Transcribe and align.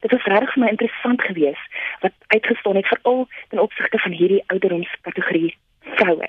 Dit 0.00 0.10
was 0.10 0.24
regtig 0.24 0.52
vir 0.52 0.62
my 0.62 0.68
interessant 0.68 1.22
geweest 1.22 1.80
wat 2.00 2.12
uitgestaan 2.26 2.76
het 2.76 2.86
veral 2.86 3.28
ten 3.48 3.58
opsigte 3.58 3.98
van 3.98 4.12
hierdie 4.12 4.44
ouderdomskategorie 4.46 5.56
vroue. 5.80 6.28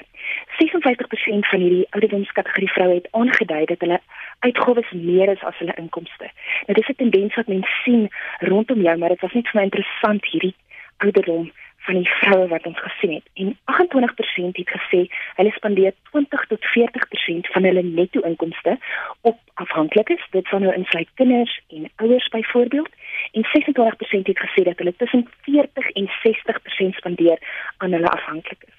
56% 0.59 1.47
van 1.51 1.59
hierdie 1.59 1.87
ouderdomskategorie 1.89 2.71
vroue 2.71 2.93
het 2.93 3.07
aangedui 3.11 3.65
dat 3.65 3.79
hulle 3.79 3.99
uitgawes 4.39 4.91
meer 4.91 5.29
is 5.29 5.43
as 5.43 5.57
hulle 5.57 5.75
inkomste. 5.75 6.29
Nou 6.65 6.75
dis 6.79 6.89
'n 6.89 6.95
tendens 6.95 7.35
wat 7.35 7.47
mense 7.47 7.75
sien 7.83 8.09
rondom 8.39 8.81
jou, 8.81 8.97
maar 8.97 9.09
dit 9.09 9.21
was 9.21 9.33
net 9.33 9.47
vir 9.47 9.59
my 9.59 9.63
interessant 9.63 10.25
hierdie 10.25 10.55
ouderdom 10.97 11.51
van 11.77 11.95
die 11.95 12.09
vroue 12.09 12.47
wat 12.47 12.65
ons 12.65 12.79
gesien 12.79 13.13
het. 13.13 13.27
En 13.33 13.57
28% 13.65 14.55
het 14.55 14.69
gesê 14.69 14.99
hulle 15.35 15.51
spandeer 15.51 15.93
20 16.11 16.45
tot 16.47 16.65
40% 16.77 17.51
van 17.53 17.63
hulle 17.63 17.83
netto 17.83 18.19
inkomste 18.19 18.77
op 19.21 19.37
afhanklikes. 19.63 20.23
Dit 20.35 20.45
sal 20.49 20.63
nou 20.63 20.73
insluit 20.73 21.09
kinders 21.19 21.53
en 21.67 21.89
ouers 21.95 22.27
byvoorbeeld. 22.35 22.89
En 23.31 23.45
26% 23.45 24.29
het 24.31 24.43
gesê 24.45 24.63
dat 24.63 24.77
hulle 24.77 24.95
tussen 24.97 25.27
40 25.41 25.89
en 25.89 26.09
60% 26.27 26.95
spandeer 26.99 27.39
aan 27.77 27.91
hulle 27.91 28.09
afhanklikes. 28.09 28.77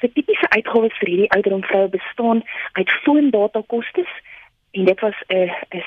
So 0.00 0.10
tipiese 0.12 0.48
uitgawes 0.48 0.96
vir 0.98 1.08
hierdie 1.08 1.30
ouderdom 1.36 1.64
vroue 1.64 1.88
bestaan 1.88 2.42
uit 2.72 2.90
foondata 2.90 3.62
kostes 3.66 4.10
en 4.70 4.84
dit 4.84 5.00
was 5.00 5.18
'n 5.28 5.50
'n 5.70 5.84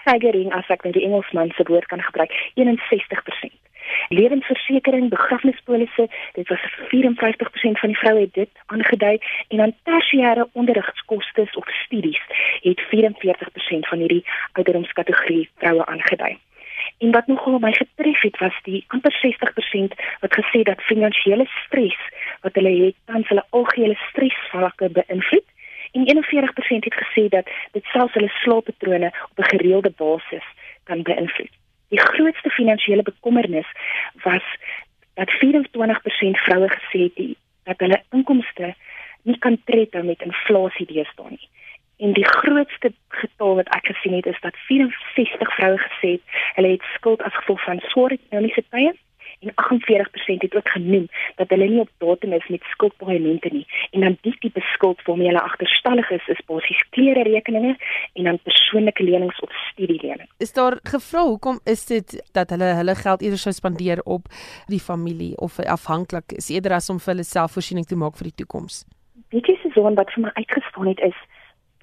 staggering 0.00 0.52
as 0.52 0.68
ek 0.68 0.82
nou 0.82 0.92
die 0.92 1.04
Engelsman 1.04 1.52
se 1.56 1.62
woord 1.66 1.86
kan 1.86 2.02
gebruik, 2.02 2.32
61% 2.54 3.66
lewensversekering, 4.08 5.08
begrafnispolisse, 5.08 6.08
dit 6.32 6.48
was 6.48 6.60
54% 6.94 7.80
van 7.80 7.88
die 7.88 7.98
vroue 7.98 8.20
het 8.20 8.34
dit 8.34 8.50
aangedui 8.66 9.18
en 9.48 9.56
dan 9.56 9.74
tersiêre 9.82 10.48
onderrigskoste 10.52 11.48
of 11.54 11.68
studies 11.84 12.20
het 12.60 12.80
44% 12.80 13.88
van 13.90 13.98
hierdie 13.98 14.24
ouderdomskategorie 14.52 15.48
vroue 15.56 15.86
aangedui. 15.86 16.38
En 16.98 17.10
wat 17.10 17.26
nogal 17.26 17.58
my 17.58 17.72
getref 17.72 18.20
het 18.20 18.38
was 18.38 18.58
die 18.62 18.84
amper 18.86 19.12
60% 19.24 19.98
wat 20.20 20.38
gesê 20.38 20.62
dat 20.62 20.82
finansiële 20.82 21.46
stres 21.64 21.98
wat 22.40 22.54
hulle 22.54 22.84
het, 22.84 22.94
tans 23.04 23.28
hulle 23.28 23.44
algehele 23.50 23.98
stresvlakke 24.08 24.88
beïnvloed 24.88 25.44
en 25.92 26.06
41% 26.06 26.88
het 26.88 26.94
gesê 27.02 27.28
dat 27.28 27.50
dit 27.72 27.84
selfs 27.84 28.14
hulle 28.14 28.28
slaappatrone 28.28 29.12
op 29.30 29.38
'n 29.38 29.50
gereelde 29.52 29.92
basis 29.96 30.46
kan 30.84 31.02
beïnvloed. 31.02 31.54
Die 31.88 32.00
grootste 32.00 32.50
finansiële 32.50 33.02
bekommernis 33.02 33.66
was 34.22 34.42
dat 35.14 35.30
24% 35.30 36.42
vroue 36.46 36.68
gesê 36.68 37.10
het 37.14 37.36
dat 37.64 37.78
hulle 37.78 38.02
inkomste 38.10 38.74
nie 39.22 39.38
kan 39.38 39.58
tred 39.64 39.94
met 40.04 40.22
inflasie 40.22 40.86
deesdae 40.86 41.30
nie. 41.30 41.48
En 41.98 42.12
die 42.12 42.26
grootste 42.26 42.92
getal 43.08 43.54
wat 43.54 43.68
ek 43.74 43.86
gesien 43.92 44.14
het 44.14 44.26
is 44.26 44.40
dat 44.40 44.56
64 44.68 45.54
vroue 45.54 45.78
gesê 45.78 46.10
het 46.18 46.38
hulle 46.58 46.74
het 46.76 46.84
skuld 46.94 47.22
as 47.22 47.34
gevolg 47.34 47.62
van 47.64 47.80
swaar 47.90 48.14
ekonomiese 48.18 48.64
tye 48.70 48.92
en 49.40 49.52
48% 49.54 50.44
het 50.46 50.56
ook 50.56 50.68
genoem 50.68 51.08
dat 51.36 51.48
hulle 51.48 51.68
nie 51.68 51.80
op 51.80 51.90
datum 51.98 52.32
is 52.32 52.46
met 52.48 52.62
skuldpaaiemente 52.62 53.48
nie 53.52 53.66
en 53.90 54.00
dan 54.00 54.16
die 54.20 54.36
tipe 54.38 54.60
skuld 54.60 55.02
waarmee 55.02 55.26
hulle 55.26 55.42
agterstallig 55.42 56.10
is 56.10 56.26
is 56.26 56.42
basies 56.46 56.82
klere 56.90 57.22
rekeninge 57.22 57.76
en 58.12 58.24
dan 58.24 58.38
persoonlike 58.42 59.02
lenings 59.02 59.40
of 59.40 59.52
studielenings. 59.70 60.32
Is 60.38 60.52
daar 60.52 60.78
gevra 60.82 61.22
hoekom 61.22 61.60
is 61.64 61.86
dit 61.86 62.16
dat 62.32 62.50
hulle 62.50 62.72
hulle 62.80 62.94
geld 62.94 63.22
eerder 63.22 63.38
sou 63.38 63.54
spandeer 63.54 64.02
op 64.04 64.28
die 64.66 64.80
familie 64.80 65.36
of 65.36 65.60
afhanklik 65.60 66.32
is 66.32 66.50
eerder 66.50 66.72
as 66.72 66.90
om 66.90 66.98
vir 66.98 67.14
hulle 67.14 67.24
selfvoorsiening 67.24 67.86
te 67.86 67.96
maak 67.96 68.16
vir 68.16 68.30
die 68.30 68.38
toekoms? 68.42 68.84
Weet 69.34 69.48
jy 69.50 69.56
seisoen 69.62 69.98
wat 69.98 70.12
vir 70.14 70.26
my 70.26 70.30
uitgestaan 70.34 70.92
het 70.92 71.00
is 71.12 71.18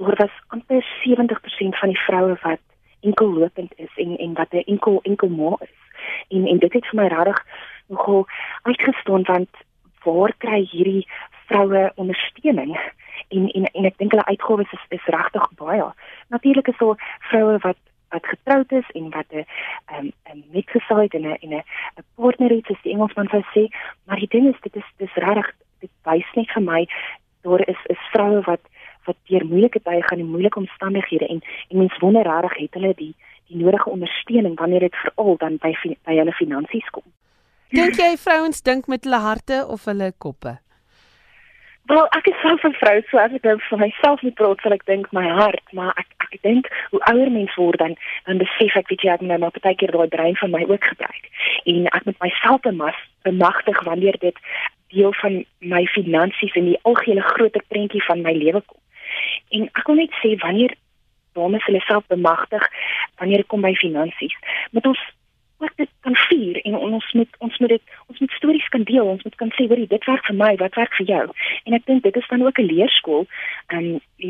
daar 0.02 0.16
was 0.18 0.36
amper 0.48 0.86
70% 1.06 1.80
van 1.80 1.90
die 1.90 2.04
vroue 2.06 2.38
wat 2.42 2.62
enkel 3.02 3.34
lopend 3.34 3.74
is 3.76 3.94
en 3.96 4.18
en 4.18 4.34
wat 4.34 4.54
'n 4.54 4.66
enkel 4.74 5.00
enkel 5.04 5.30
ma 5.30 5.56
is 5.60 5.83
en 6.30 6.48
en 6.48 6.58
dit 6.58 6.74
het 6.74 6.86
vir 6.86 7.02
my 7.02 7.08
regtig 7.08 7.46
nogal 7.88 8.28
uitgestaan 8.62 9.24
want 9.24 9.50
waar 10.04 10.34
kry 10.38 10.68
hierdie 10.72 11.08
vroue 11.48 11.92
ondersteuning 11.96 12.78
en 13.28 13.50
en 13.52 13.66
en 13.66 13.86
ek 13.86 13.98
dink 13.98 14.12
hulle 14.12 14.26
uitgawes 14.26 14.72
is, 14.72 14.86
is 14.90 15.12
regtig 15.16 15.50
baie. 15.60 15.90
Natuurlik 16.28 16.68
is 16.68 16.78
daar 16.78 17.18
vroue 17.30 17.58
wat 17.58 17.78
wat 18.14 18.26
getroud 18.26 18.72
is 18.72 18.90
en 18.94 19.10
wat 19.10 19.26
'n 19.32 19.46
ehm 19.86 20.10
'n 20.34 20.44
metgesaid 20.52 21.14
en 21.14 21.26
'n 21.28 21.38
en 21.46 21.54
'n 21.54 22.06
partner 22.16 22.50
het 22.50 22.66
soos 22.66 22.82
die 22.82 22.94
Engelsman 22.94 23.28
sou 23.28 23.44
sê, 23.56 23.64
maar 24.06 24.20
die 24.20 24.34
ding 24.36 24.54
is 24.54 24.62
dit 24.62 24.76
is 24.76 24.90
dis 24.98 25.14
regtig 25.14 25.52
dit 25.80 25.92
wys 26.04 26.30
net 26.34 26.52
vir 26.52 26.64
my 26.64 26.88
daar 27.42 27.62
is 27.68 27.82
is 27.84 28.10
vroue 28.12 28.42
wat 28.42 28.64
wat 29.06 29.18
deur 29.28 29.46
moeilike 29.46 29.82
tye 29.82 30.04
gaan 30.04 30.20
en 30.20 30.34
moeilike 30.36 30.60
omstandighede 30.60 31.28
en 31.28 31.42
en 31.70 31.78
mens 31.78 31.98
wonder 31.98 32.24
regtig 32.24 32.58
het 32.58 32.74
hulle 32.74 32.94
die 32.96 33.16
die 33.48 33.58
nodige 33.64 33.90
ondersteuning 33.90 34.58
wanneer 34.60 34.80
dit 34.80 34.96
veral 34.96 35.38
dan 35.38 35.58
by 35.62 35.74
by 36.04 36.16
hulle 36.16 36.32
finansies 36.32 36.90
kom. 36.92 37.06
Dink 37.74 37.98
jy 37.98 38.14
vrouens 38.18 38.62
dink 38.62 38.88
met 38.88 39.04
hulle 39.04 39.20
harte 39.20 39.66
of 39.68 39.86
hulle 39.90 40.12
koppe? 40.18 40.60
Wel, 41.92 42.06
ek 42.16 42.28
is 42.32 42.40
self 42.42 42.64
'n 42.64 42.74
vrou, 42.80 43.02
so 43.10 43.18
as 43.18 43.34
ek 43.34 43.44
nou 43.44 43.58
vir 43.70 43.80
myself 43.80 44.22
moet 44.22 44.36
praat, 44.36 44.62
sal 44.62 44.72
ek 44.74 44.86
dink 44.86 45.12
my 45.12 45.28
hart, 45.28 45.68
maar 45.74 45.92
ek 45.98 46.08
ek 46.34 46.42
dink 46.42 46.70
hoe 46.92 47.02
ouer 47.12 47.32
mens 47.32 47.56
word 47.56 47.78
dan 47.80 47.96
dan 48.26 48.38
besef 48.42 48.76
ek 48.80 48.90
weet 48.90 49.02
jy 49.06 49.12
ek 49.14 49.22
nou 49.22 49.38
maar 49.38 49.52
baie 49.62 49.76
keer 49.76 49.92
daai 49.92 50.08
brein 50.08 50.38
van 50.42 50.52
my 50.52 50.64
ook 50.70 50.84
gebruik. 50.84 51.26
En 51.66 51.88
ek 51.88 52.06
moet 52.06 52.20
myself 52.20 52.62
bemagtig 53.24 53.84
wanneer 53.84 54.18
dit 54.20 54.38
deel 54.94 55.14
van 55.22 55.46
my 55.60 55.86
finansies 55.86 56.56
en 56.56 56.66
die 56.66 56.80
algehele 56.82 57.22
groter 57.22 57.64
prentjie 57.68 58.04
van 58.04 58.22
my 58.22 58.34
lewe 58.34 58.62
kom. 58.62 58.80
En 59.50 59.70
ek 59.74 59.88
wil 59.88 60.02
net 60.02 60.14
sê 60.22 60.36
wanneer 60.46 60.76
dames 61.34 61.66
hulle 61.66 61.82
self 61.88 62.06
bemagtig 62.08 62.66
wanneer 63.18 63.44
dit 63.44 63.52
kom 63.52 63.62
by 63.62 63.74
finansies. 63.80 64.38
Moet 64.72 64.86
ons 64.92 65.04
ook 65.64 65.76
dit 65.76 65.90
kan 66.02 66.16
vier 66.16 66.60
en 66.62 66.76
ons 66.76 67.12
moet 67.14 67.36
ons 67.38 67.58
moet 67.58 67.70
dit 67.70 67.82
ons 68.08 68.20
moet 68.20 68.32
stories 68.32 68.68
kan 68.70 68.84
deel. 68.84 69.06
Ons 69.06 69.24
moet 69.24 69.36
kan 69.36 69.52
sê 69.56 69.68
hoorie 69.68 69.88
dit 69.88 70.08
werk 70.10 70.26
vir 70.30 70.38
my, 70.42 70.52
wat 70.62 70.76
werk 70.80 70.96
vir 71.00 71.08
jou. 71.12 71.24
En 71.64 71.78
ek 71.78 71.86
dink 71.90 72.04
dit 72.04 72.20
is 72.20 72.28
dan 72.32 72.44
ook 72.46 72.60
'n 72.60 72.70
leerskool 72.72 73.26
um, 73.76 73.88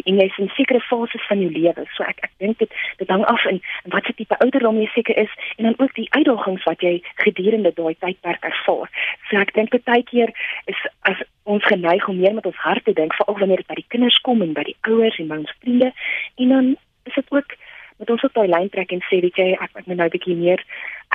en 0.10 0.20
jy 0.20 0.26
is 0.26 0.38
in 0.38 0.52
sekere 0.58 0.82
fases 0.90 1.26
van 1.28 1.42
jou 1.42 1.52
lewe. 1.52 1.86
So 1.96 2.04
ek 2.04 2.20
ek 2.28 2.34
dink 2.38 2.58
dit 2.58 2.72
dit 2.98 3.10
hang 3.10 3.26
af 3.26 3.46
in 3.46 3.62
wat 3.96 4.06
se 4.06 4.14
tipe 4.14 4.38
ouderdom 4.38 4.80
jy 4.82 4.90
seker 4.94 5.18
is 5.18 5.34
en 5.58 5.64
dan 5.64 5.76
ook 5.78 5.94
die 5.96 6.10
uitdagings 6.12 6.64
wat 6.64 6.82
jy 6.82 7.02
gedurende 7.16 7.74
daai 7.74 7.96
tydperk 8.00 8.44
ervaar. 8.44 8.90
So 9.30 9.38
ek 9.38 9.54
dink 9.54 9.84
baie 9.84 10.04
keer 10.04 10.30
is 10.66 10.80
as 11.02 11.18
ons 11.44 11.64
geneig 11.64 12.08
om 12.08 12.20
meer 12.20 12.34
met 12.34 12.46
ons 12.46 12.56
hart 12.56 12.86
te 12.86 12.94
dink 12.94 13.14
veral 13.14 13.40
wanneer 13.40 13.58
dit 13.58 13.68
by 13.68 13.76
die 13.76 13.92
kinders 13.92 14.22
kom 14.22 14.42
en 14.42 14.54
by 14.54 14.64
die 14.64 14.78
ouers 14.82 15.18
en 15.20 15.28
by 15.28 15.36
ons 15.36 15.56
vriende 15.60 15.94
en 16.36 16.50
dan 16.50 16.76
is 17.04 17.14
dit 17.14 17.32
ook 17.32 17.58
met 18.04 18.12
ons 18.12 18.24
op 18.28 18.34
daai 18.36 18.50
lyn 18.52 18.70
trek 18.70 18.92
en 18.92 19.04
sê 19.08 19.22
weet 19.24 19.38
jy 19.40 19.50
ek 19.56 19.72
moet 19.76 19.88
nou 19.96 20.08
'n 20.08 20.16
bietjie 20.16 20.36
meer 20.36 20.62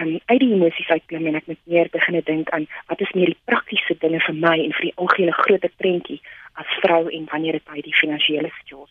aan 0.01 0.09
um, 0.09 0.21
uit 0.33 0.41
die 0.41 0.53
emosies 0.57 0.89
uitklim 0.89 1.27
en 1.27 1.37
ek 1.41 1.47
moet 1.47 1.63
meer 1.65 1.89
begin 1.93 2.21
dink 2.25 2.51
aan 2.51 2.67
wat 2.89 3.01
is 3.05 3.13
meer 3.13 3.31
die 3.33 3.43
praktiese 3.45 3.95
dinge 4.05 4.21
vir 4.27 4.37
my 4.47 4.57
en 4.65 4.73
vir 4.77 4.89
die 4.89 4.97
algehele 4.97 5.35
groter 5.43 5.73
prentjie 5.77 6.21
as 6.63 6.71
vrou 6.83 7.03
en 7.09 7.29
wanneer 7.33 7.53
dit 7.59 7.67
by 7.73 7.81
die 7.85 7.99
finansiële 8.03 8.51
situasies 8.61 8.87
kom 8.87 8.88